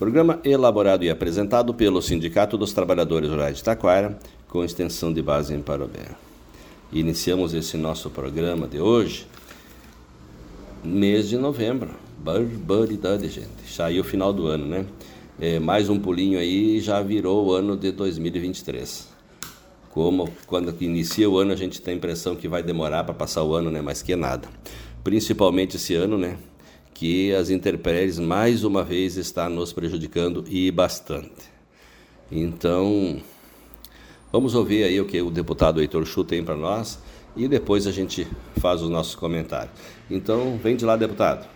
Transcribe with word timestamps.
Programa 0.00 0.40
elaborado 0.44 1.04
e 1.04 1.10
apresentado 1.10 1.74
pelo 1.74 2.00
Sindicato 2.00 2.56
dos 2.56 2.72
Trabalhadores 2.72 3.28
Rurais 3.28 3.58
de 3.58 3.64
Taquara, 3.64 4.18
com 4.48 4.64
extensão 4.64 5.12
de 5.12 5.20
base 5.20 5.52
em 5.52 5.60
Parobé. 5.60 6.06
Iniciamos 6.90 7.52
esse 7.52 7.76
nosso 7.76 8.08
programa 8.08 8.66
de 8.66 8.80
hoje, 8.80 9.26
mês 10.82 11.28
de 11.28 11.36
novembro. 11.36 11.90
Barbaridade, 12.16 13.28
gente. 13.28 13.70
Saiu 13.70 14.00
o 14.00 14.04
final 14.04 14.32
do 14.32 14.46
ano, 14.46 14.64
né? 14.64 14.86
É, 15.38 15.60
mais 15.60 15.90
um 15.90 15.98
pulinho 15.98 16.38
aí 16.38 16.80
já 16.80 17.02
virou 17.02 17.48
o 17.48 17.52
ano 17.52 17.76
de 17.76 17.92
2023. 17.92 19.06
Como 19.90 20.30
quando 20.46 20.74
inicia 20.82 21.28
o 21.28 21.36
ano 21.36 21.52
a 21.52 21.56
gente 21.56 21.78
tem 21.78 21.92
a 21.92 21.96
impressão 21.98 22.34
que 22.34 22.48
vai 22.48 22.62
demorar 22.62 23.04
para 23.04 23.12
passar 23.12 23.42
o 23.42 23.54
ano, 23.54 23.70
né? 23.70 23.82
Mas 23.82 24.00
que 24.00 24.14
é 24.14 24.16
nada. 24.16 24.48
Principalmente 25.04 25.76
esse 25.76 25.94
ano, 25.94 26.16
né? 26.16 26.38
Que 27.00 27.34
as 27.34 27.48
intempéries 27.48 28.18
mais 28.18 28.62
uma 28.62 28.84
vez 28.84 29.16
está 29.16 29.48
nos 29.48 29.72
prejudicando 29.72 30.44
e 30.46 30.70
bastante. 30.70 31.48
Então, 32.30 33.22
vamos 34.30 34.54
ouvir 34.54 34.84
aí 34.84 35.00
o 35.00 35.06
que 35.06 35.18
o 35.22 35.30
deputado 35.30 35.80
Heitor 35.80 36.04
Chu 36.04 36.24
tem 36.24 36.44
para 36.44 36.54
nós 36.54 37.02
e 37.34 37.48
depois 37.48 37.86
a 37.86 37.90
gente 37.90 38.28
faz 38.58 38.82
os 38.82 38.90
nossos 38.90 39.14
comentários. 39.14 39.72
Então, 40.10 40.58
vem 40.62 40.76
de 40.76 40.84
lá, 40.84 40.94
deputado. 40.94 41.48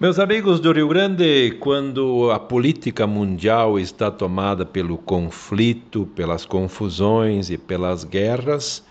Meus 0.00 0.18
amigos 0.18 0.58
do 0.58 0.72
Rio 0.72 0.88
Grande, 0.88 1.58
quando 1.60 2.30
a 2.30 2.38
política 2.38 3.06
mundial 3.06 3.78
está 3.78 4.10
tomada 4.10 4.64
pelo 4.64 4.96
conflito, 4.96 6.06
pelas 6.16 6.46
confusões 6.46 7.50
e 7.50 7.58
pelas 7.58 8.04
guerras, 8.04 8.82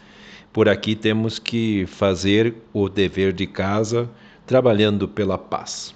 por 0.53 0.67
aqui 0.67 0.95
temos 0.95 1.39
que 1.39 1.85
fazer 1.85 2.55
o 2.73 2.89
dever 2.89 3.31
de 3.31 3.47
casa 3.47 4.09
trabalhando 4.45 5.07
pela 5.07 5.37
paz. 5.37 5.95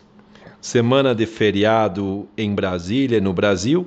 Semana 0.61 1.13
de 1.13 1.25
feriado 1.25 2.27
em 2.37 2.55
Brasília, 2.55 3.19
no 3.19 3.33
Brasil, 3.33 3.85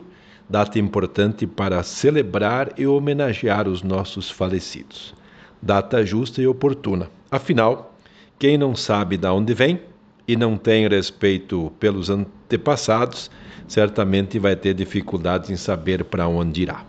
data 0.49 0.79
importante 0.79 1.47
para 1.47 1.83
celebrar 1.83 2.73
e 2.77 2.87
homenagear 2.87 3.67
os 3.67 3.83
nossos 3.83 4.31
falecidos. 4.31 5.15
Data 5.61 6.05
justa 6.05 6.41
e 6.41 6.47
oportuna. 6.47 7.11
Afinal, 7.31 7.99
quem 8.39 8.57
não 8.57 8.77
sabe 8.77 9.17
de 9.17 9.27
onde 9.27 9.55
vem 9.55 9.81
e 10.27 10.37
não 10.37 10.57
tem 10.57 10.87
respeito 10.87 11.73
pelos 11.81 12.11
antepassados, 12.11 13.31
certamente 13.67 14.39
vai 14.39 14.55
ter 14.55 14.75
dificuldades 14.75 15.51
em 15.51 15.57
saber 15.57 16.05
para 16.05 16.29
onde 16.29 16.63
irá. 16.63 16.85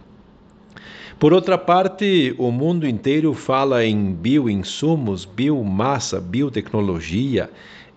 Por 1.19 1.34
outra 1.34 1.57
parte, 1.57 2.34
o 2.38 2.50
mundo 2.50 2.88
inteiro 2.88 3.34
fala 3.34 3.84
em 3.84 4.13
bioinsumos, 4.13 5.25
biomassa, 5.25 6.22
biotecnologia, 6.22 7.50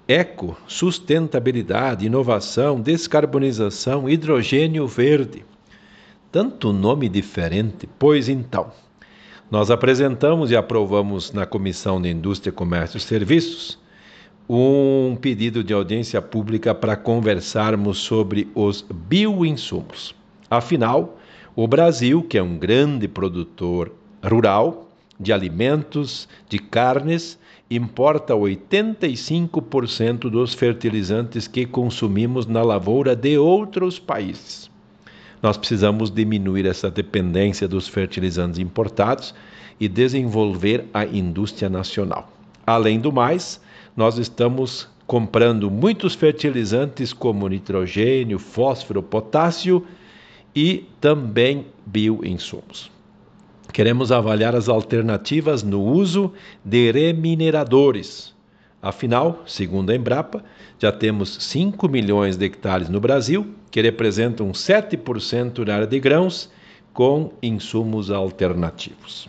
eco, 0.08 0.56
sustentabilidade, 0.66 2.04
inovação, 2.04 2.80
descarbonização, 2.80 4.10
hidrogênio 4.10 4.88
verde. 4.88 5.44
Tanto 6.32 6.72
nome 6.72 7.08
diferente, 7.08 7.88
pois 7.96 8.28
então. 8.28 8.72
Nós 9.48 9.70
apresentamos 9.70 10.50
e 10.50 10.56
aprovamos 10.56 11.30
na 11.30 11.46
Comissão 11.46 12.02
de 12.02 12.10
Indústria, 12.10 12.52
Comércio 12.52 12.96
e 12.96 13.00
Serviços 13.00 13.78
um 14.48 15.16
pedido 15.20 15.62
de 15.62 15.72
audiência 15.72 16.20
pública 16.20 16.74
para 16.74 16.96
conversarmos 16.96 17.98
sobre 17.98 18.50
os 18.54 18.82
bioinsumos. 18.82 20.12
Afinal, 20.50 21.16
o 21.54 21.66
Brasil, 21.66 22.22
que 22.22 22.38
é 22.38 22.42
um 22.42 22.56
grande 22.56 23.06
produtor 23.06 23.92
rural 24.24 24.88
de 25.20 25.32
alimentos, 25.32 26.28
de 26.48 26.58
carnes, 26.58 27.38
importa 27.70 28.34
85% 28.34 30.30
dos 30.30 30.54
fertilizantes 30.54 31.46
que 31.46 31.66
consumimos 31.66 32.46
na 32.46 32.62
lavoura 32.62 33.14
de 33.14 33.36
outros 33.36 33.98
países. 33.98 34.70
Nós 35.42 35.56
precisamos 35.56 36.10
diminuir 36.10 36.66
essa 36.66 36.90
dependência 36.90 37.68
dos 37.68 37.86
fertilizantes 37.86 38.58
importados 38.58 39.34
e 39.78 39.88
desenvolver 39.88 40.86
a 40.94 41.04
indústria 41.04 41.68
nacional. 41.68 42.32
Além 42.66 42.98
do 43.00 43.12
mais, 43.12 43.60
nós 43.96 44.18
estamos 44.18 44.88
comprando 45.06 45.70
muitos 45.70 46.14
fertilizantes 46.14 47.12
como 47.12 47.48
nitrogênio, 47.48 48.38
fósforo, 48.38 49.02
potássio 49.02 49.84
e 50.54 50.86
também 51.00 51.66
bioinsumos. 51.86 52.90
Queremos 53.72 54.12
avaliar 54.12 54.54
as 54.54 54.68
alternativas 54.68 55.62
no 55.62 55.82
uso 55.82 56.32
de 56.64 56.90
remineradores. 56.92 58.34
Afinal, 58.82 59.42
segundo 59.46 59.90
a 59.90 59.96
Embrapa, 59.96 60.44
já 60.78 60.92
temos 60.92 61.36
5 61.40 61.88
milhões 61.88 62.36
de 62.36 62.44
hectares 62.44 62.88
no 62.88 63.00
Brasil, 63.00 63.54
que 63.70 63.80
representam 63.80 64.50
7% 64.50 65.64
da 65.64 65.76
área 65.76 65.86
de 65.86 65.98
grãos, 65.98 66.50
com 66.92 67.32
insumos 67.42 68.10
alternativos. 68.10 69.28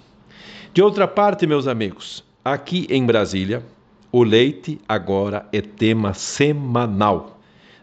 De 0.73 0.81
outra 0.81 1.07
parte, 1.07 1.47
meus 1.47 1.67
amigos, 1.67 2.23
aqui 2.43 2.87
em 2.89 3.05
Brasília, 3.05 3.63
o 4.11 4.23
leite 4.23 4.81
agora 4.87 5.47
é 5.53 5.61
tema 5.61 6.13
semanal 6.13 7.39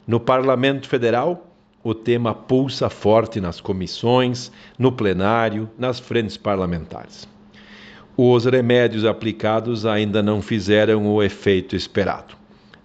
No 0.06 0.20
Parlamento 0.20 0.88
Federal, 0.88 1.50
o 1.82 1.94
tema 1.94 2.35
pulsa 2.35 2.91
forte 2.91 3.41
nas 3.41 3.61
comissões, 3.61 4.53
no 4.79 4.93
plenário, 4.93 5.69
nas 5.79 5.99
frentes 5.99 6.37
parlamentares. 6.37 7.27
Os 8.17 8.44
remédios 8.44 9.05
aplicados 9.05 9.87
ainda 9.87 10.23
não 10.23 10.43
fizeram 10.43 11.06
o 11.06 11.23
efeito 11.23 11.75
esperado. 11.75 12.35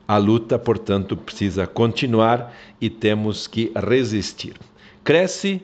A 0.07 0.17
luta, 0.17 0.57
portanto, 0.57 1.17
precisa 1.17 1.67
continuar 1.67 2.55
e 2.79 2.89
temos 2.89 3.47
que 3.47 3.71
resistir. 3.75 4.53
Cresce 5.03 5.61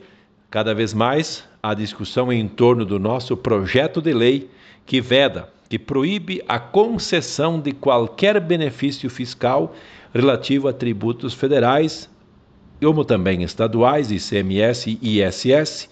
cada 0.50 0.74
vez 0.74 0.92
mais 0.92 1.44
a 1.62 1.72
discussão 1.74 2.32
em 2.32 2.46
torno 2.46 2.84
do 2.84 2.98
nosso 2.98 3.36
projeto 3.36 4.02
de 4.02 4.12
lei 4.12 4.50
que 4.84 5.00
veda, 5.00 5.48
que 5.68 5.78
proíbe 5.78 6.42
a 6.46 6.58
concessão 6.58 7.58
de 7.58 7.72
qualquer 7.72 8.38
benefício 8.40 9.08
fiscal 9.08 9.74
relativo 10.12 10.68
a 10.68 10.72
tributos 10.72 11.32
federais, 11.32 12.10
como 12.82 13.04
também 13.04 13.42
estaduais, 13.42 14.10
ICMS 14.10 14.98
e 15.00 15.20
ISS, 15.20 15.88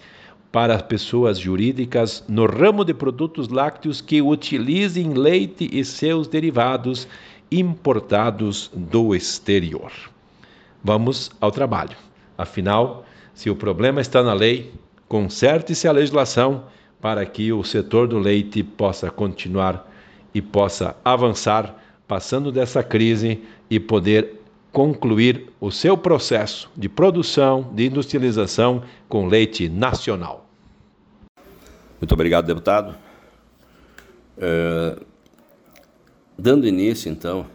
para 0.51 0.77
pessoas 0.83 1.39
jurídicas 1.39 2.23
no 2.27 2.45
ramo 2.45 2.83
de 2.83 2.93
produtos 2.93 3.47
lácteos 3.47 4.01
que 4.01 4.21
utilizem 4.21 5.13
leite 5.13 5.69
e 5.71 5.85
seus 5.85 6.27
derivados 6.27 7.07
importados 7.49 8.69
do 8.73 9.15
exterior. 9.15 9.91
Vamos 10.83 11.31
ao 11.39 11.51
trabalho. 11.51 11.95
Afinal, 12.37 13.05
se 13.33 13.49
o 13.49 13.55
problema 13.55 14.01
está 14.01 14.21
na 14.21 14.33
lei, 14.33 14.73
conserte-se 15.07 15.87
a 15.87 15.91
legislação 15.93 16.65
para 16.99 17.25
que 17.25 17.53
o 17.53 17.63
setor 17.63 18.07
do 18.07 18.19
leite 18.19 18.63
possa 18.63 19.09
continuar 19.09 19.89
e 20.33 20.41
possa 20.41 20.95
avançar, 21.05 21.73
passando 22.05 22.51
dessa 22.51 22.83
crise 22.83 23.41
e 23.69 23.79
poder 23.79 24.40
concluir 24.71 25.51
o 25.59 25.69
seu 25.69 25.97
processo 25.97 26.69
de 26.75 26.87
produção, 26.87 27.69
de 27.73 27.87
industrialização 27.87 28.83
com 29.07 29.27
leite 29.27 29.67
nacional. 29.67 30.45
Muito 31.99 32.13
obrigado, 32.13 32.45
deputado. 32.45 32.95
É, 34.37 34.97
dando 36.37 36.65
início, 36.65 37.11
então, 37.11 37.45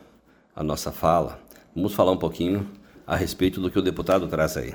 à 0.55 0.63
nossa 0.63 0.93
fala, 0.93 1.41
vamos 1.75 1.95
falar 1.95 2.13
um 2.13 2.19
pouquinho 2.19 2.69
a 3.07 3.17
respeito 3.17 3.61
do 3.61 3.71
que 3.71 3.79
o 3.79 3.83
deputado 3.83 4.27
traz 4.29 4.57
aí. 4.57 4.75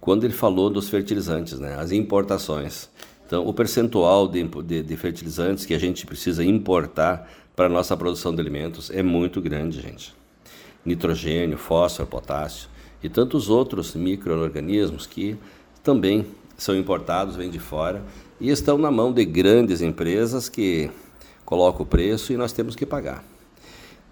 Quando 0.00 0.24
ele 0.24 0.32
falou 0.32 0.70
dos 0.70 0.88
fertilizantes, 0.88 1.58
né, 1.58 1.74
as 1.74 1.90
importações. 1.90 2.88
Então, 3.26 3.46
o 3.46 3.52
percentual 3.52 4.28
de, 4.28 4.42
de, 4.44 4.82
de 4.82 4.96
fertilizantes 4.96 5.66
que 5.66 5.74
a 5.74 5.78
gente 5.78 6.06
precisa 6.06 6.42
importar 6.44 7.28
para 7.54 7.66
a 7.66 7.68
nossa 7.68 7.96
produção 7.96 8.34
de 8.34 8.40
alimentos 8.40 8.90
é 8.90 9.02
muito 9.02 9.40
grande, 9.40 9.80
gente 9.82 10.16
nitrogênio, 10.88 11.56
fósforo, 11.56 12.08
potássio 12.08 12.68
e 13.02 13.08
tantos 13.08 13.48
outros 13.48 13.94
microorganismos 13.94 15.06
que 15.06 15.36
também 15.82 16.26
são 16.56 16.76
importados, 16.76 17.36
vêm 17.36 17.50
de 17.50 17.58
fora 17.58 18.02
e 18.40 18.50
estão 18.50 18.76
na 18.78 18.90
mão 18.90 19.12
de 19.12 19.24
grandes 19.24 19.80
empresas 19.80 20.48
que 20.48 20.90
colocam 21.44 21.82
o 21.82 21.86
preço 21.86 22.32
e 22.32 22.36
nós 22.36 22.52
temos 22.52 22.74
que 22.74 22.84
pagar. 22.84 23.22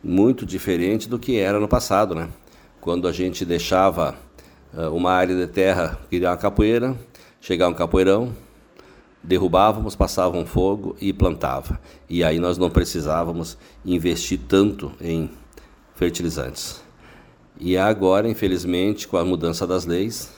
Muito 0.03 0.47
diferente 0.47 1.09
do 1.09 1.19
que 1.19 1.39
era 1.39 1.59
no 1.59 1.67
passado, 1.67 2.15
né? 2.15 2.29
Quando 2.81 3.09
a 3.09 3.13
gente 3.13 3.45
deixava 3.45 4.15
uh, 4.73 4.95
uma 4.95 5.11
área 5.11 5.35
de 5.35 5.47
terra 5.49 5.99
criar 6.09 6.31
uma 6.31 6.37
capoeira, 6.37 6.97
chegar 7.41 7.69
um 7.69 7.75
capoeirão, 7.75 8.33
derrubávamos, 9.23 9.97
passavam 9.97 10.47
fogo 10.47 10.95
e 11.01 11.13
plantava. 11.13 11.81
E 12.09 12.23
aí 12.23 12.39
nós 12.39 12.57
não 12.57 12.71
precisávamos 12.71 13.59
investir 13.85 14.39
tanto 14.47 14.93
em 15.01 15.29
fertilizantes. 15.97 16.81
E 17.59 17.77
agora, 17.77 18.29
infelizmente, 18.29 19.09
com 19.09 19.17
a 19.17 19.25
mudança 19.25 19.67
das 19.67 19.85
leis, 19.85 20.31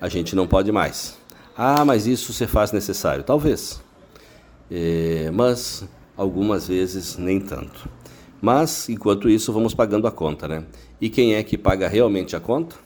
a 0.00 0.08
gente 0.08 0.36
não 0.36 0.46
pode 0.46 0.70
mais. 0.70 1.16
Ah, 1.56 1.84
mas 1.84 2.06
isso 2.06 2.32
se 2.32 2.46
faz 2.46 2.72
necessário. 2.72 3.22
Talvez. 3.24 3.80
É, 4.70 5.30
mas 5.32 5.84
algumas 6.16 6.68
vezes 6.68 7.16
nem 7.16 7.40
tanto. 7.40 7.88
Mas, 8.42 8.88
enquanto 8.88 9.28
isso, 9.28 9.52
vamos 9.52 9.74
pagando 9.74 10.06
a 10.06 10.10
conta, 10.10 10.48
né? 10.48 10.64
E 11.00 11.08
quem 11.08 11.34
é 11.34 11.42
que 11.42 11.58
paga 11.58 11.88
realmente 11.88 12.34
a 12.34 12.40
conta? 12.40 12.76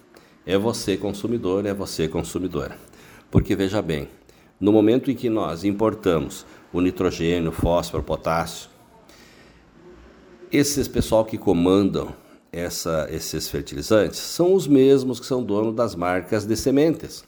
É 0.44 0.58
você, 0.58 0.96
consumidor, 0.96 1.64
é 1.64 1.72
você, 1.72 2.08
consumidora. 2.08 2.76
Porque 3.30 3.56
veja 3.56 3.80
bem, 3.80 4.08
no 4.60 4.72
momento 4.72 5.10
em 5.10 5.14
que 5.14 5.30
nós 5.30 5.64
importamos 5.64 6.44
o 6.72 6.80
nitrogênio, 6.80 7.52
fósforo, 7.52 8.02
potássio, 8.02 8.68
esses 10.56 10.86
pessoal 10.86 11.24
que 11.24 11.36
comandam 11.36 12.14
essa, 12.52 13.08
esses 13.10 13.48
fertilizantes 13.48 14.20
são 14.20 14.54
os 14.54 14.68
mesmos 14.68 15.18
que 15.18 15.26
são 15.26 15.42
donos 15.42 15.74
das 15.74 15.96
marcas 15.96 16.46
de 16.46 16.56
sementes. 16.56 17.24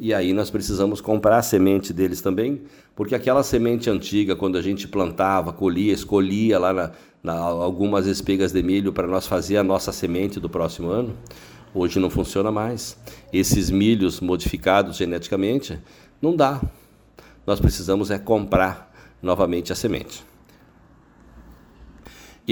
E 0.00 0.14
aí 0.14 0.32
nós 0.32 0.50
precisamos 0.50 0.98
comprar 0.98 1.36
a 1.36 1.42
semente 1.42 1.92
deles 1.92 2.22
também, 2.22 2.62
porque 2.96 3.14
aquela 3.14 3.42
semente 3.42 3.90
antiga, 3.90 4.34
quando 4.34 4.56
a 4.56 4.62
gente 4.62 4.88
plantava, 4.88 5.52
colhia, 5.52 5.92
escolhia 5.92 6.58
lá 6.58 6.72
na, 6.72 6.92
na, 7.22 7.34
algumas 7.34 8.06
espigas 8.06 8.52
de 8.52 8.62
milho 8.62 8.90
para 8.90 9.06
nós 9.06 9.26
fazer 9.26 9.58
a 9.58 9.62
nossa 9.62 9.92
semente 9.92 10.40
do 10.40 10.48
próximo 10.48 10.88
ano, 10.88 11.14
hoje 11.74 12.00
não 12.00 12.08
funciona 12.08 12.50
mais. 12.50 12.96
Esses 13.30 13.70
milhos 13.70 14.18
modificados 14.18 14.96
geneticamente, 14.96 15.78
não 16.22 16.34
dá. 16.34 16.58
Nós 17.46 17.60
precisamos 17.60 18.10
é 18.10 18.18
comprar 18.18 18.90
novamente 19.22 19.72
a 19.72 19.76
semente. 19.76 20.31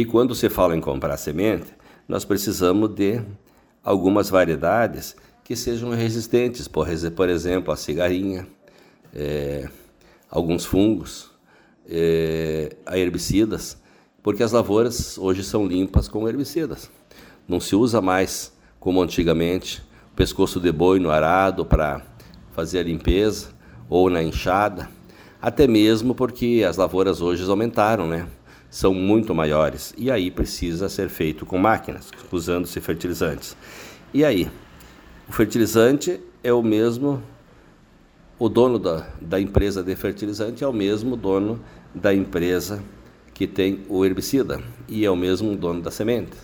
E 0.00 0.04
quando 0.06 0.34
se 0.34 0.48
fala 0.48 0.74
em 0.74 0.80
comprar 0.80 1.14
semente, 1.18 1.74
nós 2.08 2.24
precisamos 2.24 2.88
de 2.94 3.20
algumas 3.84 4.30
variedades 4.30 5.14
que 5.44 5.54
sejam 5.54 5.90
resistentes, 5.90 6.66
por, 6.66 6.88
exemplo, 7.28 7.70
a 7.70 7.76
cigarrinha, 7.76 8.46
é, 9.14 9.68
alguns 10.30 10.64
fungos, 10.64 11.30
é, 11.86 12.74
a 12.86 12.96
herbicidas, 12.96 13.76
porque 14.22 14.42
as 14.42 14.52
lavouras 14.52 15.18
hoje 15.18 15.44
são 15.44 15.66
limpas 15.66 16.08
com 16.08 16.26
herbicidas. 16.26 16.90
Não 17.46 17.60
se 17.60 17.76
usa 17.76 18.00
mais, 18.00 18.54
como 18.78 19.02
antigamente, 19.02 19.82
o 20.12 20.16
pescoço 20.16 20.58
de 20.58 20.72
boi 20.72 20.98
no 20.98 21.10
arado 21.10 21.62
para 21.62 22.00
fazer 22.52 22.78
a 22.78 22.84
limpeza 22.84 23.48
ou 23.86 24.08
na 24.08 24.22
enxada, 24.22 24.88
até 25.42 25.66
mesmo 25.66 26.14
porque 26.14 26.64
as 26.66 26.78
lavouras 26.78 27.20
hoje 27.20 27.46
aumentaram, 27.46 28.08
né? 28.08 28.26
São 28.70 28.94
muito 28.94 29.34
maiores 29.34 29.92
e 29.98 30.10
aí 30.10 30.30
precisa 30.30 30.88
ser 30.88 31.08
feito 31.08 31.44
com 31.44 31.58
máquinas, 31.58 32.10
usando-se 32.30 32.80
fertilizantes. 32.80 33.56
E 34.14 34.24
aí, 34.24 34.48
o 35.28 35.32
fertilizante 35.32 36.20
é 36.42 36.52
o 36.52 36.62
mesmo, 36.62 37.22
o 38.38 38.48
dono 38.48 38.78
da, 38.78 39.08
da 39.20 39.40
empresa 39.40 39.82
de 39.82 39.94
fertilizante 39.96 40.62
é 40.62 40.66
o 40.66 40.72
mesmo 40.72 41.16
dono 41.16 41.60
da 41.92 42.14
empresa 42.14 42.82
que 43.34 43.46
tem 43.46 43.84
o 43.88 44.04
herbicida 44.04 44.62
e 44.88 45.04
é 45.04 45.10
o 45.10 45.16
mesmo 45.16 45.56
dono 45.56 45.82
da 45.82 45.90
semente. 45.90 46.36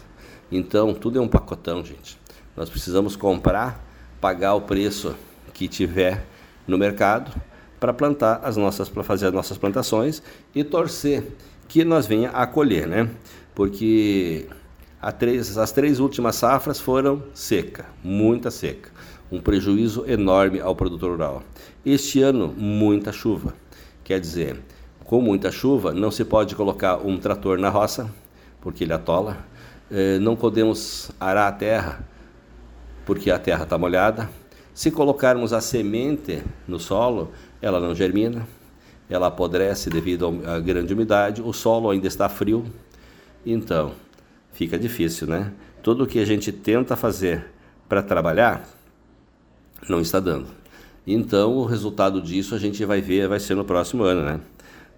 Então, 0.51 0.95
tudo 0.95 1.19
é 1.19 1.23
um 1.23 1.29
pacotão, 1.29 1.85
gente. 1.85 2.19
Nós 2.57 2.71
precisamos 2.71 3.17
comprar, 3.17 3.85
pagar 4.21 4.55
o 4.55 4.63
preço 4.63 5.15
que 5.53 5.69
tiver 5.69 6.25
no 6.67 6.79
mercado 6.79 7.33
para 7.79 7.93
plantar 7.93 8.41
as 8.43 8.57
nossas 8.57 8.89
para 8.89 9.03
fazer 9.03 9.27
as 9.27 9.33
nossas 9.33 9.59
plantações 9.59 10.23
e 10.55 10.65
torcer 10.65 11.33
que 11.69 11.85
nós 11.85 12.07
venha 12.07 12.31
a 12.31 12.47
colher, 12.47 12.87
né? 12.87 13.09
Porque 13.55 14.47
três, 15.19 15.57
as 15.57 15.73
três 15.73 16.01
últimas 16.01 16.37
safras 16.37 16.81
foram 16.81 17.23
seca, 17.35 17.87
muita 18.03 18.51
seca, 18.51 18.91
um 19.31 19.41
prejuízo 19.41 20.05
enorme 20.07 20.61
ao 20.61 20.75
produtor 20.75 21.11
rural. 21.11 21.43
Este 21.85 22.23
ano, 22.23 22.55
muita 22.57 23.13
chuva. 23.13 23.55
Quer 24.05 24.21
dizer, 24.21 24.61
com 25.05 25.21
muita 25.21 25.51
chuva, 25.51 25.93
não 25.93 26.11
se 26.11 26.25
pode 26.25 26.55
colocar 26.55 26.97
um 26.97 27.19
trator 27.19 27.59
na 27.59 27.69
roça, 27.69 28.13
porque 28.61 28.85
ele 28.85 28.93
atola. 28.93 29.37
Eh, 29.91 30.19
não 30.19 30.35
podemos 30.37 31.11
arar 31.21 31.49
a 31.49 31.53
terra, 31.53 32.05
porque 33.05 33.31
a 33.31 33.39
terra 33.39 33.65
está 33.65 33.79
molhada. 33.79 34.29
Se 34.75 34.91
colocarmos 34.91 35.53
a 35.53 35.61
semente 35.61 36.43
no 36.69 36.79
solo, 36.79 37.31
ela 37.63 37.81
não 37.81 37.95
germina 37.95 38.47
ela 39.09 39.29
apodrece 39.29 39.89
devido 39.89 40.43
à 40.47 40.59
grande 40.59 40.93
umidade, 40.93 41.41
o 41.41 41.53
solo 41.53 41.91
ainda 41.91 42.07
está 42.07 42.29
frio, 42.29 42.65
então 43.45 43.93
fica 44.53 44.79
difícil, 44.79 45.27
né? 45.27 45.53
Tudo 45.83 46.05
o 46.05 46.07
que 46.07 46.19
a 46.19 46.25
gente 46.25 46.51
tenta 46.51 46.97
fazer 46.97 47.47
para 47.89 48.03
trabalhar 48.03 48.69
não 49.89 50.01
está 50.01 50.19
dando. 50.19 50.49
Então 51.07 51.57
o 51.57 51.65
resultado 51.65 52.21
disso 52.21 52.55
a 52.55 52.59
gente 52.59 52.85
vai 52.85 53.01
ver, 53.01 53.29
vai 53.29 53.39
ser 53.39 53.55
no 53.55 53.65
próximo 53.65 54.03
ano, 54.03 54.23
né? 54.23 54.41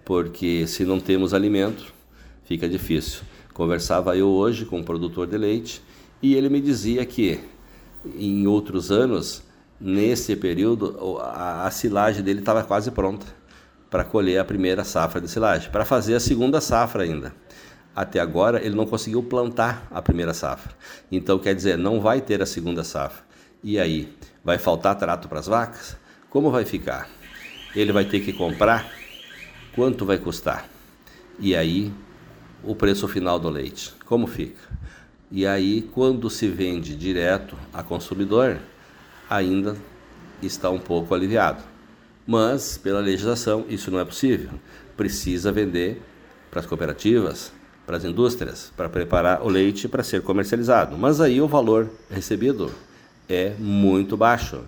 Porque 0.03 0.65
se 0.65 0.83
não 0.83 0.99
temos 0.99 1.33
alimento, 1.33 1.93
fica 2.45 2.67
difícil. 2.67 3.21
Conversava 3.53 4.17
eu 4.17 4.27
hoje 4.27 4.65
com 4.65 4.79
um 4.79 4.83
produtor 4.83 5.27
de 5.27 5.37
leite 5.37 5.83
e 6.21 6.33
ele 6.33 6.49
me 6.49 6.59
dizia 6.59 7.05
que 7.05 7.39
em 8.15 8.47
outros 8.47 8.89
anos, 8.89 9.43
nesse 9.79 10.35
período, 10.35 11.19
a, 11.21 11.69
silagem 11.69 12.23
dele 12.23 12.39
estava 12.39 12.63
quase 12.63 12.89
pronta 12.89 13.38
para 13.89 14.03
colher 14.03 14.39
a 14.39 14.45
primeira 14.45 14.83
safra 14.83 15.19
de 15.19 15.27
silagem, 15.27 15.71
para 15.71 15.85
fazer 15.85 16.15
a 16.15 16.19
segunda 16.19 16.61
safra 16.61 17.03
ainda. 17.03 17.33
até 17.95 18.19
agora 18.19 18.63
ele 18.63 18.75
não 18.75 18.85
conseguiu 18.85 19.21
plantar 19.23 19.87
a 19.91 20.01
primeira 20.01 20.33
safra. 20.33 20.71
Então 21.11 21.37
quer 21.39 21.53
dizer, 21.55 21.77
não 21.77 21.99
vai 21.99 22.21
ter 22.21 22.41
a 22.41 22.45
segunda 22.45 22.83
safra. 22.83 23.23
E 23.61 23.77
aí, 23.77 24.15
vai 24.43 24.57
faltar 24.57 24.95
trato 24.95 25.27
para 25.27 25.39
as 25.39 25.47
vacas? 25.47 25.97
Como 26.29 26.49
vai 26.49 26.63
ficar? 26.63 27.09
Ele 27.75 27.91
vai 27.91 28.05
ter 28.05 28.21
que 28.21 28.31
comprar? 28.31 28.89
Quanto 29.75 30.05
vai 30.05 30.17
custar? 30.17 30.65
E 31.39 31.55
aí, 31.55 31.91
o 32.63 32.75
preço 32.75 33.07
final 33.07 33.37
do 33.37 33.49
leite, 33.49 33.93
como 34.05 34.27
fica? 34.27 34.61
E 35.31 35.45
aí, 35.45 35.81
quando 35.93 36.29
se 36.29 36.47
vende 36.47 36.95
direto 36.95 37.57
a 37.73 37.83
consumidor, 37.83 38.59
ainda 39.29 39.75
está 40.41 40.69
um 40.69 40.79
pouco 40.79 41.13
aliviado. 41.13 41.63
Mas, 42.31 42.77
pela 42.77 42.99
legislação, 42.99 43.65
isso 43.67 43.89
não 43.89 43.99
é 43.99 44.05
possível. 44.05 44.51
Precisa 44.95 45.51
vender 45.51 45.99
para 46.51 46.59
as 46.59 46.65
cooperativas, 46.67 47.51
para 47.87 47.97
as 47.97 48.05
indústrias, 48.05 48.71
para 48.77 48.87
preparar 48.87 49.41
o 49.41 49.49
leite 49.49 49.87
para 49.87 50.03
ser 50.03 50.21
comercializado. 50.21 50.95
Mas 50.95 51.19
aí 51.19 51.41
o 51.41 51.47
valor 51.47 51.89
recebido 52.07 52.71
é 53.27 53.55
muito 53.57 54.15
baixo 54.15 54.61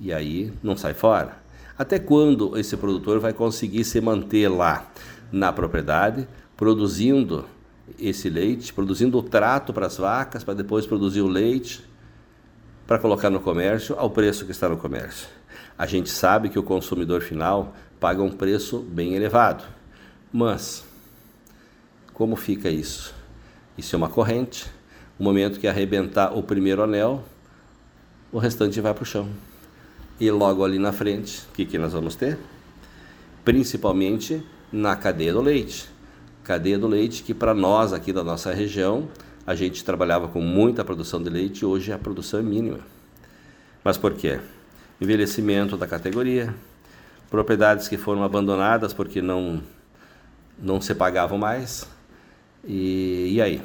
e 0.00 0.12
aí 0.12 0.52
não 0.60 0.76
sai 0.76 0.92
fora. 0.92 1.36
Até 1.78 2.00
quando 2.00 2.58
esse 2.58 2.76
produtor 2.76 3.20
vai 3.20 3.32
conseguir 3.32 3.84
se 3.84 4.00
manter 4.00 4.48
lá 4.48 4.90
na 5.30 5.52
propriedade, 5.52 6.26
produzindo 6.56 7.44
esse 7.96 8.28
leite, 8.28 8.74
produzindo 8.74 9.16
o 9.18 9.22
trato 9.22 9.72
para 9.72 9.86
as 9.86 9.98
vacas, 9.98 10.42
para 10.42 10.54
depois 10.54 10.84
produzir 10.84 11.20
o 11.20 11.28
leite, 11.28 11.80
para 12.88 12.98
colocar 12.98 13.30
no 13.30 13.38
comércio 13.38 13.94
ao 13.96 14.10
preço 14.10 14.44
que 14.44 14.50
está 14.50 14.68
no 14.68 14.76
comércio? 14.76 15.28
A 15.76 15.86
gente 15.86 16.10
sabe 16.10 16.48
que 16.48 16.58
o 16.58 16.62
consumidor 16.62 17.20
final 17.22 17.74
paga 17.98 18.22
um 18.22 18.30
preço 18.30 18.78
bem 18.78 19.14
elevado, 19.14 19.64
mas 20.32 20.84
como 22.12 22.36
fica 22.36 22.68
isso? 22.68 23.14
Isso 23.76 23.94
é 23.94 23.98
uma 23.98 24.08
corrente. 24.08 24.66
No 25.18 25.24
momento 25.24 25.58
que 25.58 25.66
arrebentar 25.66 26.36
o 26.36 26.42
primeiro 26.42 26.82
anel, 26.82 27.24
o 28.32 28.38
restante 28.38 28.80
vai 28.80 28.94
para 28.94 29.02
o 29.02 29.06
chão. 29.06 29.28
E 30.20 30.30
logo 30.30 30.64
ali 30.64 30.78
na 30.78 30.92
frente, 30.92 31.40
o 31.50 31.52
que, 31.54 31.64
que 31.64 31.76
nós 31.76 31.92
vamos 31.92 32.14
ter? 32.14 32.38
Principalmente 33.44 34.44
na 34.72 34.94
cadeia 34.94 35.32
do 35.32 35.40
leite. 35.40 35.88
Cadeia 36.44 36.78
do 36.78 36.86
leite 36.86 37.22
que 37.22 37.34
para 37.34 37.52
nós 37.52 37.92
aqui 37.92 38.12
da 38.12 38.22
nossa 38.22 38.52
região, 38.52 39.08
a 39.46 39.54
gente 39.54 39.84
trabalhava 39.84 40.28
com 40.28 40.40
muita 40.40 40.84
produção 40.84 41.22
de 41.22 41.30
leite, 41.30 41.64
hoje 41.64 41.92
a 41.92 41.98
produção 41.98 42.40
é 42.40 42.42
mínima. 42.42 42.80
Mas 43.82 43.98
por 43.98 44.14
quê? 44.14 44.40
Envelhecimento 45.04 45.76
da 45.76 45.86
categoria, 45.86 46.54
propriedades 47.30 47.88
que 47.88 47.98
foram 47.98 48.24
abandonadas 48.24 48.94
porque 48.94 49.20
não, 49.20 49.62
não 50.58 50.80
se 50.80 50.94
pagavam 50.94 51.36
mais, 51.36 51.86
e, 52.64 53.34
e 53.34 53.42
aí? 53.42 53.60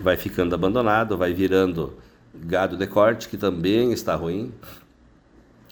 Vai 0.00 0.16
ficando 0.16 0.54
abandonado, 0.54 1.18
vai 1.18 1.34
virando 1.34 1.98
gado 2.34 2.78
de 2.78 2.86
corte, 2.86 3.28
que 3.28 3.36
também 3.36 3.92
está 3.92 4.14
ruim. 4.14 4.50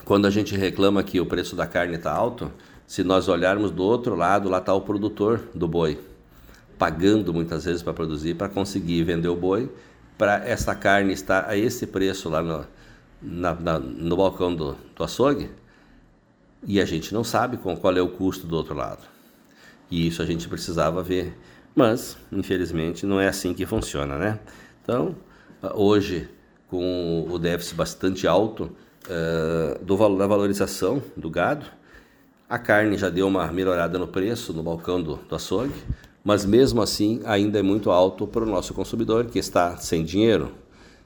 Quando 0.04 0.26
a 0.26 0.30
gente 0.30 0.54
reclama 0.54 1.02
que 1.02 1.18
o 1.18 1.24
preço 1.24 1.56
da 1.56 1.66
carne 1.66 1.94
está 1.94 2.12
alto, 2.12 2.52
se 2.86 3.02
nós 3.02 3.28
olharmos 3.28 3.70
do 3.70 3.82
outro 3.82 4.14
lado, 4.14 4.50
lá 4.50 4.58
está 4.58 4.74
o 4.74 4.82
produtor 4.82 5.40
do 5.54 5.66
boi, 5.66 5.98
pagando 6.78 7.32
muitas 7.32 7.64
vezes 7.64 7.82
para 7.82 7.94
produzir, 7.94 8.34
para 8.34 8.50
conseguir 8.50 9.04
vender 9.04 9.28
o 9.28 9.36
boi, 9.36 9.70
para 10.18 10.46
essa 10.46 10.74
carne 10.74 11.14
estar 11.14 11.48
a 11.48 11.56
esse 11.56 11.86
preço 11.86 12.28
lá 12.28 12.42
no, 12.42 12.66
na, 13.22 13.54
na, 13.54 13.78
no 13.78 14.16
balcão 14.16 14.54
do, 14.54 14.76
do 14.94 15.04
açougue, 15.04 15.50
e 16.66 16.80
a 16.80 16.84
gente 16.84 17.12
não 17.12 17.22
sabe 17.22 17.56
com, 17.56 17.76
qual 17.76 17.96
é 17.96 18.00
o 18.00 18.08
custo 18.08 18.46
do 18.46 18.56
outro 18.56 18.74
lado. 18.74 19.02
E 19.90 20.06
isso 20.06 20.22
a 20.22 20.26
gente 20.26 20.48
precisava 20.48 21.02
ver. 21.02 21.36
Mas, 21.74 22.16
infelizmente, 22.32 23.04
não 23.04 23.20
é 23.20 23.28
assim 23.28 23.52
que 23.52 23.66
funciona, 23.66 24.16
né? 24.16 24.38
Então, 24.82 25.14
hoje, 25.74 26.28
com 26.68 27.26
o 27.28 27.38
déficit 27.38 27.74
bastante 27.74 28.26
alto 28.26 28.70
uh, 29.06 29.84
do 29.84 29.96
da 30.16 30.26
valorização 30.26 31.02
do 31.16 31.28
gado, 31.28 31.66
a 32.48 32.58
carne 32.58 32.96
já 32.96 33.10
deu 33.10 33.26
uma 33.26 33.50
melhorada 33.50 33.98
no 33.98 34.06
preço 34.06 34.52
no 34.52 34.62
balcão 34.62 35.02
do, 35.02 35.16
do 35.16 35.34
açougue, 35.34 35.74
mas 36.22 36.44
mesmo 36.44 36.80
assim 36.80 37.20
ainda 37.24 37.58
é 37.58 37.62
muito 37.62 37.90
alto 37.90 38.26
para 38.26 38.42
o 38.42 38.46
nosso 38.46 38.72
consumidor 38.72 39.26
que 39.26 39.38
está 39.38 39.76
sem 39.76 40.04
dinheiro, 40.04 40.52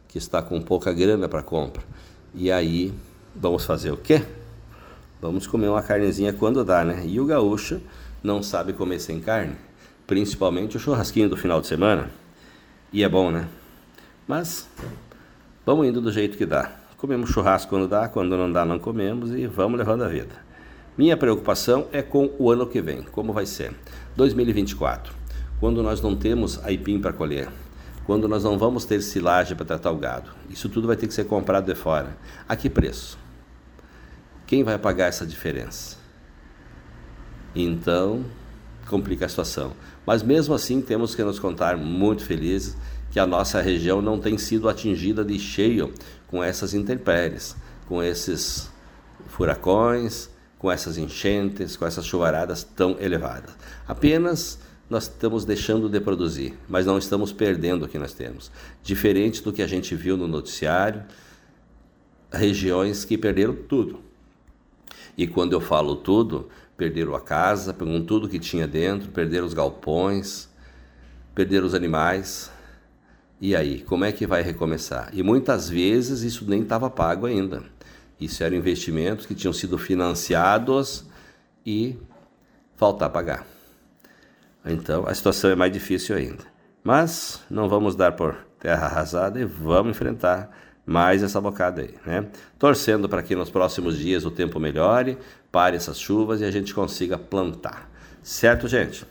que 0.08 0.18
está 0.18 0.42
com 0.42 0.60
pouca 0.60 0.92
grana 0.92 1.28
para 1.28 1.42
compra. 1.42 1.82
E 2.34 2.50
aí, 2.50 2.92
vamos 3.36 3.64
fazer 3.64 3.92
o 3.92 3.96
quê? 3.96 4.22
Vamos 5.20 5.46
comer 5.46 5.68
uma 5.68 5.82
carnezinha 5.82 6.32
quando 6.32 6.64
dá, 6.64 6.84
né? 6.84 7.04
E 7.06 7.20
o 7.20 7.26
gaúcho 7.26 7.80
não 8.22 8.42
sabe 8.42 8.72
comer 8.72 8.98
sem 8.98 9.20
carne 9.20 9.56
principalmente 10.08 10.74
o 10.74 10.80
churrasquinho 10.80 11.28
do 11.28 11.36
final 11.36 11.60
de 11.60 11.66
semana. 11.66 12.10
E 12.90 13.04
é 13.04 13.08
bom, 13.08 13.30
né? 13.30 13.46
Mas 14.26 14.66
vamos 15.66 15.86
indo 15.86 16.00
do 16.00 16.10
jeito 16.10 16.38
que 16.38 16.46
dá. 16.46 16.72
Comemos 16.96 17.28
churrasco 17.28 17.68
quando 17.68 17.86
dá, 17.86 18.08
quando 18.08 18.34
não 18.36 18.50
dá, 18.50 18.64
não 18.64 18.78
comemos 18.78 19.30
e 19.32 19.46
vamos 19.46 19.78
levando 19.78 20.02
a 20.02 20.08
vida. 20.08 20.34
Minha 20.96 21.16
preocupação 21.16 21.86
é 21.92 22.00
com 22.00 22.30
o 22.38 22.50
ano 22.50 22.66
que 22.66 22.80
vem, 22.80 23.02
como 23.02 23.34
vai 23.34 23.44
ser? 23.44 23.72
2024, 24.16 25.14
quando 25.60 25.82
nós 25.82 26.00
não 26.00 26.16
temos 26.16 26.58
aipim 26.64 26.98
para 26.98 27.12
colher, 27.12 27.48
quando 28.08 28.26
nós 28.26 28.42
não 28.42 28.56
vamos 28.56 28.86
ter 28.86 29.02
silagem 29.02 29.54
para 29.54 29.66
tratar 29.66 29.90
o 29.90 29.98
gado. 29.98 30.30
Isso 30.48 30.66
tudo 30.70 30.86
vai 30.86 30.96
ter 30.96 31.06
que 31.06 31.12
ser 31.12 31.24
comprado 31.24 31.66
de 31.66 31.74
fora. 31.74 32.16
A 32.48 32.56
que 32.56 32.70
preço? 32.70 33.18
Quem 34.46 34.64
vai 34.64 34.78
pagar 34.78 35.08
essa 35.08 35.26
diferença? 35.26 35.98
Então, 37.54 38.24
complica 38.88 39.26
a 39.26 39.28
situação. 39.28 39.74
Mas 40.06 40.22
mesmo 40.22 40.54
assim, 40.54 40.80
temos 40.80 41.14
que 41.14 41.22
nos 41.22 41.38
contar 41.38 41.76
muito 41.76 42.24
felizes 42.24 42.78
que 43.10 43.20
a 43.20 43.26
nossa 43.26 43.60
região 43.60 44.00
não 44.00 44.18
tem 44.18 44.38
sido 44.38 44.70
atingida 44.70 45.22
de 45.22 45.38
cheio 45.38 45.92
com 46.28 46.42
essas 46.42 46.72
intempéries, 46.72 47.54
com 47.86 48.02
esses 48.02 48.70
furacões, 49.26 50.30
com 50.58 50.72
essas 50.72 50.96
enchentes, 50.96 51.76
com 51.76 51.84
essas 51.84 52.06
chuvaradas 52.06 52.64
tão 52.64 52.96
elevadas. 52.98 53.54
Apenas 53.86 54.58
nós 54.88 55.04
estamos 55.04 55.44
deixando 55.44 55.88
de 55.88 56.00
produzir, 56.00 56.58
mas 56.68 56.86
não 56.86 56.96
estamos 56.96 57.32
perdendo 57.32 57.84
o 57.84 57.88
que 57.88 57.98
nós 57.98 58.12
temos. 58.12 58.50
Diferente 58.82 59.42
do 59.42 59.52
que 59.52 59.62
a 59.62 59.66
gente 59.66 59.94
viu 59.94 60.16
no 60.16 60.26
noticiário, 60.26 61.04
regiões 62.32 63.04
que 63.04 63.18
perderam 63.18 63.54
tudo. 63.54 64.00
E 65.16 65.26
quando 65.26 65.52
eu 65.52 65.60
falo 65.60 65.96
tudo, 65.96 66.48
perderam 66.76 67.14
a 67.14 67.20
casa, 67.20 67.74
perderam 67.74 68.04
tudo 68.04 68.28
que 68.28 68.38
tinha 68.38 68.66
dentro, 68.66 69.10
perderam 69.10 69.46
os 69.46 69.52
galpões, 69.52 70.48
perderam 71.34 71.66
os 71.66 71.74
animais. 71.74 72.50
E 73.40 73.54
aí, 73.54 73.82
como 73.82 74.04
é 74.04 74.12
que 74.12 74.26
vai 74.26 74.42
recomeçar? 74.42 75.10
E 75.12 75.22
muitas 75.22 75.68
vezes 75.68 76.22
isso 76.22 76.44
nem 76.48 76.62
estava 76.62 76.88
pago 76.88 77.26
ainda. 77.26 77.62
Isso 78.20 78.42
eram 78.42 78.56
investimentos 78.56 79.26
que 79.26 79.34
tinham 79.34 79.52
sido 79.52 79.76
financiados 79.76 81.04
e 81.64 81.96
faltar 82.76 83.10
pagar. 83.10 83.57
Então 84.72 85.04
a 85.06 85.14
situação 85.14 85.50
é 85.50 85.54
mais 85.54 85.72
difícil 85.72 86.16
ainda. 86.16 86.44
Mas 86.82 87.40
não 87.50 87.68
vamos 87.68 87.94
dar 87.94 88.12
por 88.12 88.36
terra 88.58 88.86
arrasada 88.86 89.40
e 89.40 89.44
vamos 89.44 89.90
enfrentar 89.90 90.50
mais 90.86 91.22
essa 91.22 91.40
bocada 91.40 91.82
aí, 91.82 91.94
né? 92.06 92.26
Torcendo 92.58 93.08
para 93.08 93.22
que 93.22 93.36
nos 93.36 93.50
próximos 93.50 93.98
dias 93.98 94.24
o 94.24 94.30
tempo 94.30 94.58
melhore, 94.58 95.18
pare 95.52 95.76
essas 95.76 96.00
chuvas 96.00 96.40
e 96.40 96.44
a 96.44 96.50
gente 96.50 96.74
consiga 96.74 97.18
plantar. 97.18 97.90
Certo, 98.22 98.66
gente? 98.66 99.04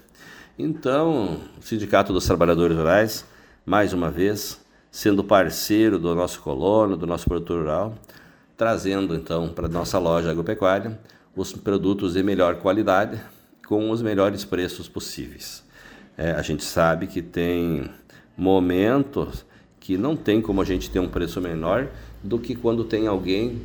Então, 0.57 1.39
o 1.57 1.61
Sindicato 1.61 2.11
dos 2.11 2.25
Trabalhadores 2.25 2.75
Rurais, 2.75 3.25
mais 3.63 3.93
uma 3.93 4.09
vez, 4.09 4.59
sendo 4.89 5.23
parceiro 5.23 5.99
do 5.99 6.15
nosso 6.15 6.41
colono, 6.41 6.97
do 6.97 7.05
nosso 7.05 7.25
produtor 7.25 7.59
rural, 7.59 7.95
trazendo 8.57 9.13
então 9.13 9.49
para 9.49 9.67
nossa 9.67 9.99
loja 9.99 10.31
agropecuária 10.31 10.99
os 11.35 11.53
produtos 11.53 12.13
de 12.13 12.23
melhor 12.23 12.55
qualidade 12.55 13.21
com 13.67 13.91
os 13.91 14.01
melhores 14.01 14.45
preços 14.45 14.87
possíveis. 14.87 15.63
É, 16.17 16.31
a 16.31 16.41
gente 16.41 16.63
sabe 16.63 17.05
que 17.05 17.21
tem 17.21 17.89
momentos 18.35 19.45
que 19.79 19.97
não 19.97 20.15
tem 20.15 20.41
como 20.41 20.61
a 20.61 20.65
gente 20.65 20.89
ter 20.89 20.99
um 20.99 21.09
preço 21.09 21.41
menor 21.41 21.89
do 22.23 22.39
que 22.39 22.55
quando 22.55 22.85
tem 22.85 23.07
alguém 23.07 23.61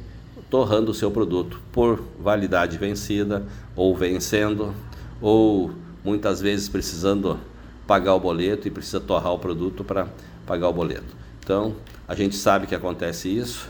torrando 0.50 0.90
o 0.90 0.94
seu 0.94 1.10
produto 1.10 1.62
por 1.70 2.02
validade 2.18 2.76
vencida 2.76 3.46
ou 3.76 3.96
vencendo 3.96 4.74
ou 5.20 5.70
muitas 6.04 6.40
vezes 6.40 6.68
precisando 6.68 7.38
pagar 7.86 8.14
o 8.14 8.20
boleto 8.20 8.66
e 8.66 8.70
precisa 8.70 9.00
torrar 9.00 9.32
o 9.32 9.38
produto 9.38 9.84
para 9.84 10.08
pagar 10.44 10.68
o 10.68 10.72
boleto. 10.72 11.16
Então, 11.38 11.76
a 12.08 12.14
gente 12.14 12.34
sabe 12.34 12.66
que 12.66 12.74
acontece 12.74 13.28
isso 13.28 13.68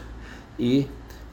e 0.59 0.89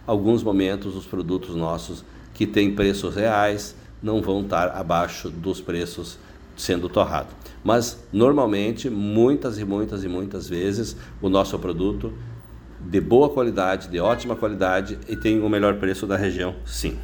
alguns 0.06 0.44
momentos 0.44 0.96
os 0.96 1.06
produtos 1.06 1.56
nossos 1.56 2.04
que 2.34 2.46
têm 2.46 2.76
preços 2.76 3.16
reais 3.16 3.76
não 4.02 4.22
vão 4.22 4.42
estar 4.42 4.70
abaixo 4.70 5.30
dos 5.30 5.60
preços 5.62 6.18
sendo 6.56 6.90
torrado. 6.90 7.30
Mas 7.64 8.04
normalmente, 8.12 8.90
muitas 8.90 9.58
e 9.58 9.66
muitas 9.66 10.04
e 10.04 10.08
muitas 10.08 10.48
vezes, 10.48 10.96
o 11.22 11.30
nosso 11.30 11.58
produto 11.58 12.14
de 12.80 13.02
boa 13.02 13.30
qualidade, 13.30 13.90
de 13.90 14.00
ótima 14.00 14.36
qualidade 14.36 14.98
e 15.08 15.16
tem 15.16 15.42
o 15.42 15.50
melhor 15.50 15.76
preço 15.76 16.08
da 16.08 16.16
região, 16.16 16.56
sim. 16.66 16.98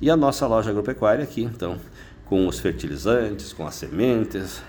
E 0.00 0.10
a 0.10 0.16
nossa 0.16 0.46
loja 0.46 0.70
agropecuária 0.70 1.24
aqui, 1.24 1.42
então, 1.42 1.78
com 2.24 2.46
os 2.46 2.58
fertilizantes, 2.58 3.52
com 3.52 3.66
as 3.66 3.74
sementes, 3.74 4.62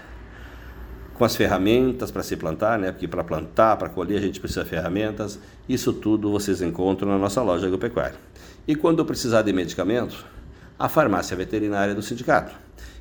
com 1.13 1.25
as 1.25 1.35
ferramentas 1.35 2.09
para 2.11 2.23
se 2.23 2.35
plantar, 2.35 2.79
né? 2.79 2.91
Porque 2.91 3.07
para 3.07 3.23
plantar, 3.23 3.75
para 3.75 3.89
colher, 3.89 4.17
a 4.17 4.21
gente 4.21 4.39
precisa 4.39 4.63
de 4.63 4.69
ferramentas. 4.69 5.37
Isso 5.67 5.91
tudo 5.91 6.31
vocês 6.31 6.61
encontram 6.61 7.09
na 7.09 7.17
nossa 7.17 7.41
loja 7.41 7.67
agropecuária. 7.67 8.15
E 8.65 8.75
quando 8.75 9.03
precisar 9.03 9.41
de 9.41 9.51
medicamento, 9.51 10.25
a 10.79 10.87
farmácia 10.87 11.35
veterinária 11.35 11.93
do 11.93 12.01
sindicato, 12.01 12.55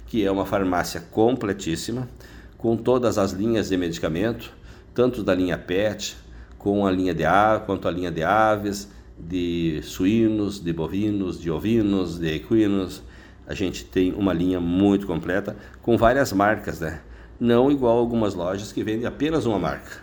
que 0.09 0.25
é 0.25 0.31
uma 0.31 0.45
farmácia 0.45 1.01
completíssima, 1.13 2.09
com 2.57 2.77
todas 2.77 3.19
as 3.19 3.31
linhas 3.31 3.69
de 3.69 3.77
medicamento, 3.77 4.53
tanto 4.93 5.23
da 5.23 5.33
linha 5.33 5.57
PET, 5.57 6.17
com 6.59 6.85
a 6.85 6.91
linha 6.91 7.15
de 7.15 7.25
ave, 7.25 7.67
quanto 7.67 7.87
a 7.87 7.91
linha 7.93 8.11
de 8.11 8.25
aves, 8.25 8.89
de 9.17 9.81
suínos, 9.85 10.59
de 10.59 10.73
bovinos, 10.73 11.41
de 11.41 11.53
ovinos, 11.53 12.19
de 12.19 12.35
equinos. 12.35 13.01
A 13.47 13.55
gente 13.55 13.85
tem 13.85 14.13
uma 14.13 14.33
linha 14.33 14.59
muito 14.59 15.07
completa 15.07 15.57
com 15.81 15.97
várias 15.97 16.33
marcas, 16.33 16.81
né? 16.81 17.01
Não 17.39 17.71
igual 17.71 17.97
algumas 17.97 18.35
lojas 18.35 18.73
que 18.73 18.83
vendem 18.83 19.07
apenas 19.07 19.47
uma 19.47 19.59
marca. 19.59 20.03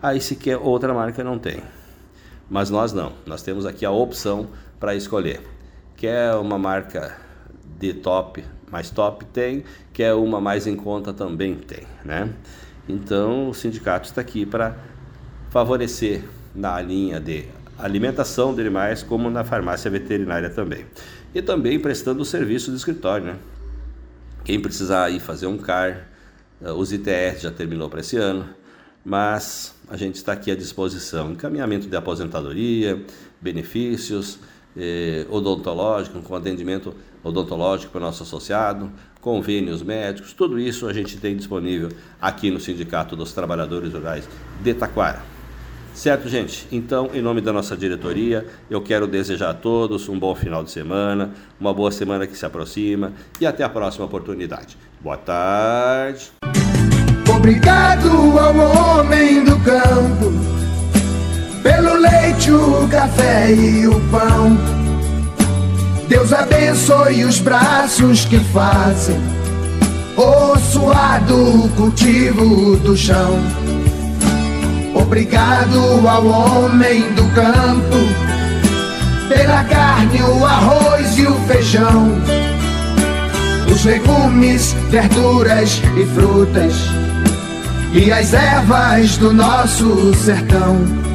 Aí 0.00 0.20
se 0.20 0.36
quer 0.36 0.58
outra 0.58 0.94
marca 0.94 1.24
não 1.24 1.40
tem. 1.40 1.60
Mas 2.48 2.70
nós 2.70 2.92
não. 2.92 3.12
Nós 3.26 3.42
temos 3.42 3.66
aqui 3.66 3.84
a 3.84 3.90
opção 3.90 4.46
para 4.78 4.94
escolher. 4.94 5.53
Quer 6.04 6.34
uma 6.34 6.58
marca 6.58 7.16
de 7.80 7.94
top, 7.94 8.44
mais 8.70 8.90
top 8.90 9.24
tem, 9.24 9.64
quer 9.90 10.12
uma 10.12 10.38
mais 10.38 10.66
em 10.66 10.76
conta 10.76 11.14
também 11.14 11.54
tem, 11.54 11.84
né? 12.04 12.28
Então 12.86 13.48
o 13.48 13.54
sindicato 13.54 14.06
está 14.06 14.20
aqui 14.20 14.44
para 14.44 14.76
favorecer 15.48 16.22
na 16.54 16.78
linha 16.82 17.18
de 17.18 17.46
alimentação 17.78 18.54
de 18.54 18.60
animais, 18.60 19.02
como 19.02 19.30
na 19.30 19.44
farmácia 19.44 19.90
veterinária 19.90 20.50
também. 20.50 20.84
E 21.34 21.40
também 21.40 21.80
prestando 21.80 22.20
o 22.20 22.24
serviço 22.26 22.70
de 22.70 22.76
escritório, 22.76 23.24
né? 23.24 23.36
Quem 24.44 24.60
precisar 24.60 25.08
ir 25.08 25.20
fazer 25.20 25.46
um 25.46 25.56
CAR, 25.56 26.06
eh, 26.62 26.70
os 26.70 26.92
ITR 26.92 27.38
já 27.38 27.50
terminou 27.50 27.88
para 27.88 28.00
esse 28.00 28.18
ano, 28.18 28.46
mas 29.02 29.74
a 29.88 29.96
gente 29.96 30.16
está 30.16 30.34
aqui 30.34 30.50
à 30.50 30.54
disposição. 30.54 31.32
Encaminhamento 31.32 31.88
de 31.88 31.96
aposentadoria, 31.96 33.02
benefícios, 33.40 34.38
eh, 34.76 35.26
odontológico, 35.30 36.20
com 36.20 36.34
atendimento 36.34 36.94
odontológico 37.22 37.92
para 37.92 37.98
o 37.98 38.02
nosso 38.02 38.22
associado, 38.22 38.90
convênios 39.20 39.82
médicos, 39.82 40.32
tudo 40.32 40.58
isso 40.58 40.86
a 40.86 40.92
gente 40.92 41.16
tem 41.16 41.36
disponível 41.36 41.88
aqui 42.20 42.50
no 42.50 42.60
Sindicato 42.60 43.16
dos 43.16 43.32
Trabalhadores 43.32 43.92
Rurais 43.92 44.28
de 44.62 44.74
Taquara. 44.74 45.34
Certo, 45.94 46.28
gente? 46.28 46.66
Então, 46.72 47.10
em 47.14 47.22
nome 47.22 47.40
da 47.40 47.52
nossa 47.52 47.76
diretoria, 47.76 48.44
eu 48.68 48.82
quero 48.82 49.06
desejar 49.06 49.50
a 49.50 49.54
todos 49.54 50.08
um 50.08 50.18
bom 50.18 50.34
final 50.34 50.64
de 50.64 50.72
semana, 50.72 51.32
uma 51.58 51.72
boa 51.72 51.92
semana 51.92 52.26
que 52.26 52.36
se 52.36 52.44
aproxima 52.44 53.12
e 53.40 53.46
até 53.46 53.62
a 53.62 53.68
próxima 53.68 54.04
oportunidade. 54.04 54.76
Boa 55.00 55.16
tarde. 55.16 56.32
Obrigado 57.32 58.08
ao 58.38 58.98
homem 58.98 59.44
do 59.44 59.56
campo, 59.60 60.32
pelo 61.64 61.94
leite, 61.94 62.52
o 62.52 62.86
café 62.88 63.50
e 63.50 63.88
o 63.88 63.98
pão. 64.10 64.56
Deus 66.06 66.30
abençoe 66.30 67.24
os 67.24 67.40
braços 67.40 68.26
que 68.26 68.38
fazem 68.52 69.18
o 70.14 70.58
suado 70.58 71.70
cultivo 71.74 72.76
do 72.76 72.94
chão. 72.94 73.38
Obrigado 74.94 76.06
ao 76.06 76.26
homem 76.26 77.00
do 77.14 77.24
campo, 77.34 77.96
pela 79.28 79.64
carne, 79.64 80.20
o 80.22 80.44
arroz 80.44 81.16
e 81.16 81.26
o 81.26 81.34
feijão, 81.46 82.12
os 83.72 83.84
legumes, 83.84 84.74
verduras 84.90 85.80
e 85.96 86.04
frutas, 86.14 86.74
e 87.92 88.12
as 88.12 88.34
ervas 88.34 89.16
do 89.16 89.32
nosso 89.32 90.14
sertão. 90.14 91.13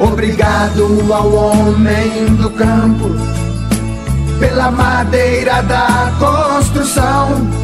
Obrigado 0.00 1.12
ao 1.12 1.32
homem 1.32 2.34
do 2.36 2.50
campo, 2.50 3.10
pela 4.40 4.70
madeira 4.70 5.62
da 5.62 6.12
construção 6.18 7.60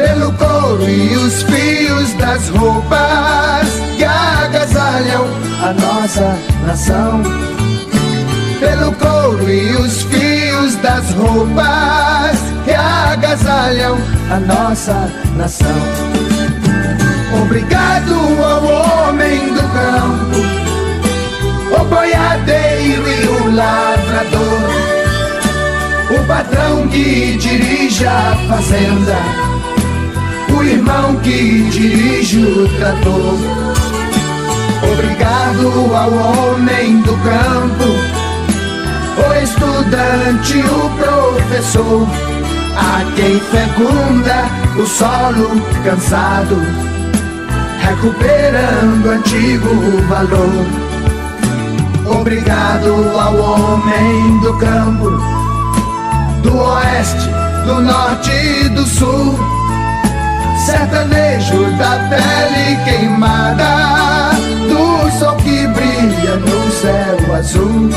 pelo 0.00 0.32
couro 0.32 0.88
e 0.88 1.14
os 1.14 1.42
fios 1.42 2.14
das 2.14 2.48
roupas 2.48 3.68
que 3.98 4.04
agasalham 4.04 5.26
a 5.62 5.74
nossa 5.74 6.38
nação. 6.66 7.22
Pelo 8.58 8.92
couro 8.92 9.50
e 9.50 9.76
os 9.76 10.02
fios 10.04 10.74
das 10.76 11.10
roupas 11.12 12.38
que 12.64 12.72
agasalham 12.72 13.98
a 14.30 14.40
nossa 14.40 15.12
nação. 15.36 15.80
Obrigado 17.42 18.14
ao 18.42 19.08
homem 19.08 19.52
do 19.52 19.62
campo, 19.68 20.29
lavrador, 23.60 24.60
o 26.18 26.26
patrão 26.26 26.88
que 26.88 27.36
dirige 27.36 28.06
a 28.06 28.36
fazenda 28.48 29.50
o 30.60 30.62
irmão 30.62 31.16
que 31.16 31.68
dirige 31.70 32.38
o 32.38 32.68
trator. 32.76 33.38
Obrigado 34.92 35.94
ao 35.94 36.12
homem 36.12 37.00
do 37.02 37.16
campo, 37.18 37.84
o 39.16 39.42
estudante, 39.42 40.58
o 40.58 40.90
professor, 40.98 42.06
a 42.76 43.04
quem 43.16 43.38
fecunda 43.40 44.44
o 44.76 44.86
solo 44.86 45.60
cansado, 45.84 46.56
recuperando 47.80 49.10
antigo 49.10 50.02
valor. 50.08 50.89
Obrigado 52.20 53.18
ao 53.18 53.34
homem 53.34 54.38
do 54.40 54.52
campo, 54.58 55.10
do 56.42 56.54
oeste, 56.54 57.30
do 57.64 57.80
norte 57.80 58.30
e 58.30 58.68
do 58.68 58.84
sul 58.84 59.38
sertanejo 60.66 61.64
da 61.78 61.96
pele 62.10 62.76
queimada, 62.84 64.32
do 64.68 65.18
sol 65.18 65.34
que 65.36 65.66
brilha 65.68 66.36
no 66.36 66.70
céu 66.70 67.34
azul. 67.34 67.90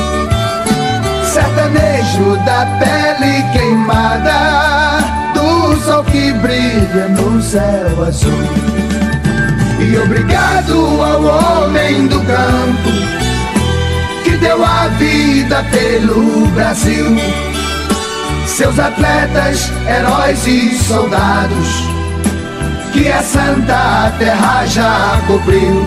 Sertanejo 1.25 2.38
da 2.45 2.65
pele 2.79 3.43
queimada, 3.51 5.01
do 5.33 5.75
sol 5.83 6.03
que 6.05 6.31
brilha 6.31 7.09
no 7.09 7.41
céu 7.41 8.05
azul. 8.07 8.31
E 9.81 9.97
obrigado 9.97 11.01
ao 11.01 11.65
homem 11.65 12.07
do 12.07 12.21
campo 12.21 13.33
que 14.34 14.38
deu 14.38 14.65
a 14.65 14.88
vida 14.88 15.63
pelo 15.69 16.48
Brasil. 16.48 17.06
Seus 18.48 18.80
atletas, 18.80 19.72
heróis 19.88 20.48
e 20.48 20.76
soldados 20.76 21.84
que 22.91 23.10
a 23.10 23.22
santa 23.22 24.12
terra 24.17 24.65
já 24.65 25.22
cobriu. 25.28 25.86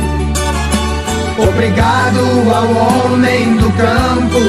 Obrigado 1.38 2.20
ao 2.54 3.10
homem 3.10 3.56
do 3.56 3.70
campo 3.72 4.40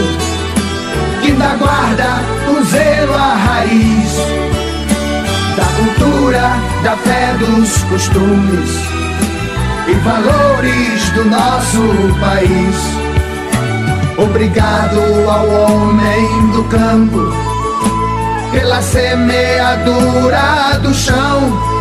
que 1.22 1.32
ainda 1.32 1.56
guarda 1.56 2.22
o 2.52 2.64
zelo 2.66 3.16
à 3.16 3.34
raiz 3.34 4.14
da 5.58 5.66
cultura, 5.76 6.54
da 6.84 6.96
fé, 6.98 7.36
dos 7.40 7.84
costumes 7.84 8.70
e 9.88 9.94
valores 9.94 11.10
do 11.16 11.26
nosso 11.26 12.20
país. 12.20 13.07
Obrigado 14.18 15.00
ao 15.30 15.48
homem 15.48 16.52
do 16.52 16.64
campo 16.64 17.20
pela 18.52 18.82
semeadura 18.82 20.80
do 20.82 20.92
chão 20.92 21.78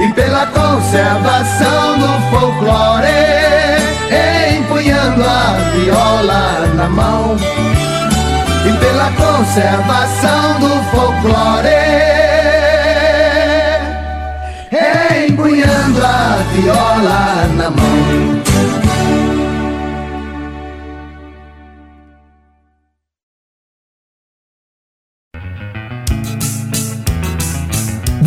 e 0.00 0.12
pela 0.12 0.46
conservação 0.46 1.98
do 1.98 2.30
folclore, 2.30 3.08
empunhando 4.58 5.24
a 5.24 5.56
viola 5.72 6.66
na 6.74 6.88
mão. 6.88 7.36
E 8.66 8.72
pela 8.78 9.10
conservação 9.12 10.60
do 10.60 10.82
folclore, 10.90 11.68
empunhando 15.26 16.04
a 16.04 16.42
viola 16.52 17.48
na 17.56 17.70
mão. 17.70 18.37